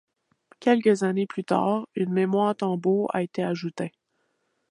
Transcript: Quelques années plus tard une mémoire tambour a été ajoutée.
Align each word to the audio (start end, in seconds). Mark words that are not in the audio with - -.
Quelques 0.59 1.03
années 1.03 1.27
plus 1.27 1.43
tard 1.43 1.87
une 1.93 2.11
mémoire 2.11 2.55
tambour 2.55 3.11
a 3.13 3.21
été 3.21 3.43
ajoutée. 3.43 3.93